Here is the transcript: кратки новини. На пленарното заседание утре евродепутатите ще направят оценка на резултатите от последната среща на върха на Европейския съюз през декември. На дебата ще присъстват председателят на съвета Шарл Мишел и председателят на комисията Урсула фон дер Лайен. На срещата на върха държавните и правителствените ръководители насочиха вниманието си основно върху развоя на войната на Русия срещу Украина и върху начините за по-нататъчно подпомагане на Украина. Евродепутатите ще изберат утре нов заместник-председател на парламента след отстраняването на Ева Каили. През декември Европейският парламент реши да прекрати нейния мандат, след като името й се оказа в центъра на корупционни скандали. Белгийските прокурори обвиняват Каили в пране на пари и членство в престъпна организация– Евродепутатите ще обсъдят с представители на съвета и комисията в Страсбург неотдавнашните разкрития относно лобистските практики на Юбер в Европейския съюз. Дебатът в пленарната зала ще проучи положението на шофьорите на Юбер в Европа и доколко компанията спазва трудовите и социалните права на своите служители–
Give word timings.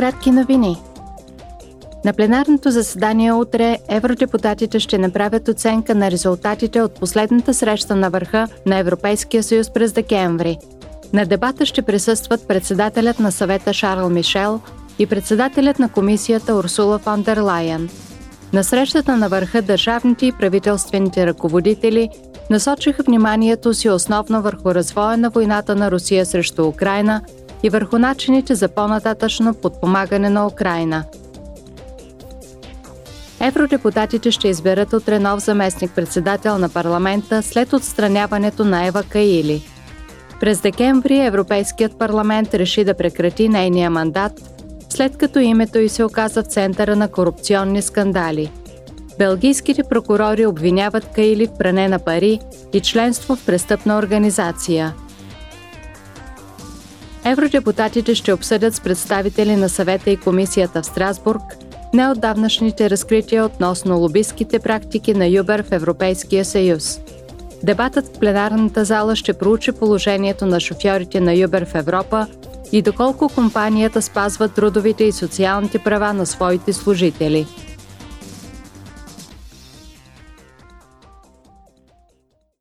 кратки 0.00 0.30
новини. 0.30 0.76
На 2.04 2.12
пленарното 2.12 2.70
заседание 2.70 3.32
утре 3.32 3.78
евродепутатите 3.88 4.80
ще 4.80 4.98
направят 4.98 5.48
оценка 5.48 5.94
на 5.94 6.10
резултатите 6.10 6.82
от 6.82 7.00
последната 7.00 7.54
среща 7.54 7.96
на 7.96 8.10
върха 8.10 8.48
на 8.66 8.78
Европейския 8.78 9.42
съюз 9.42 9.70
през 9.70 9.92
декември. 9.92 10.58
На 11.12 11.26
дебата 11.26 11.66
ще 11.66 11.82
присъстват 11.82 12.48
председателят 12.48 13.20
на 13.20 13.32
съвета 13.32 13.72
Шарл 13.72 14.08
Мишел 14.08 14.60
и 14.98 15.06
председателят 15.06 15.78
на 15.78 15.88
комисията 15.88 16.54
Урсула 16.54 16.98
фон 16.98 17.22
дер 17.22 17.38
Лайен. 17.38 17.88
На 18.52 18.64
срещата 18.64 19.16
на 19.16 19.28
върха 19.28 19.62
държавните 19.62 20.26
и 20.26 20.32
правителствените 20.32 21.26
ръководители 21.26 22.08
насочиха 22.50 23.02
вниманието 23.02 23.74
си 23.74 23.90
основно 23.90 24.42
върху 24.42 24.74
развоя 24.74 25.16
на 25.16 25.30
войната 25.30 25.76
на 25.76 25.90
Русия 25.90 26.26
срещу 26.26 26.66
Украина 26.66 27.22
и 27.62 27.70
върху 27.70 27.98
начините 27.98 28.54
за 28.54 28.68
по-нататъчно 28.68 29.54
подпомагане 29.54 30.30
на 30.30 30.46
Украина. 30.46 31.04
Евродепутатите 33.40 34.30
ще 34.30 34.48
изберат 34.48 34.92
утре 34.92 35.18
нов 35.18 35.44
заместник-председател 35.44 36.58
на 36.58 36.68
парламента 36.68 37.42
след 37.42 37.72
отстраняването 37.72 38.64
на 38.64 38.86
Ева 38.86 39.02
Каили. 39.02 39.62
През 40.40 40.60
декември 40.60 41.20
Европейският 41.20 41.98
парламент 41.98 42.54
реши 42.54 42.84
да 42.84 42.94
прекрати 42.94 43.48
нейния 43.48 43.90
мандат, 43.90 44.32
след 44.88 45.16
като 45.16 45.38
името 45.38 45.78
й 45.78 45.88
се 45.88 46.04
оказа 46.04 46.42
в 46.42 46.46
центъра 46.46 46.96
на 46.96 47.08
корупционни 47.08 47.82
скандали. 47.82 48.52
Белгийските 49.18 49.82
прокурори 49.82 50.46
обвиняват 50.46 51.06
Каили 51.14 51.46
в 51.46 51.58
пране 51.58 51.88
на 51.88 51.98
пари 51.98 52.40
и 52.72 52.80
членство 52.80 53.36
в 53.36 53.46
престъпна 53.46 53.98
организация– 53.98 54.94
Евродепутатите 57.24 58.14
ще 58.14 58.32
обсъдят 58.32 58.74
с 58.74 58.80
представители 58.80 59.56
на 59.56 59.68
съвета 59.68 60.10
и 60.10 60.16
комисията 60.16 60.82
в 60.82 60.86
Страсбург 60.86 61.42
неотдавнашните 61.94 62.90
разкрития 62.90 63.44
относно 63.44 63.98
лобистските 63.98 64.58
практики 64.58 65.14
на 65.14 65.26
Юбер 65.26 65.62
в 65.62 65.72
Европейския 65.72 66.44
съюз. 66.44 67.00
Дебатът 67.62 68.06
в 68.06 68.18
пленарната 68.18 68.84
зала 68.84 69.16
ще 69.16 69.32
проучи 69.32 69.72
положението 69.72 70.46
на 70.46 70.60
шофьорите 70.60 71.20
на 71.20 71.34
Юбер 71.34 71.64
в 71.64 71.74
Европа 71.74 72.26
и 72.72 72.82
доколко 72.82 73.28
компанията 73.28 74.02
спазва 74.02 74.48
трудовите 74.48 75.04
и 75.04 75.12
социалните 75.12 75.78
права 75.78 76.12
на 76.12 76.26
своите 76.26 76.72
служители– 76.72 77.46